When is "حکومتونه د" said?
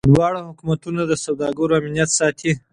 0.47-1.11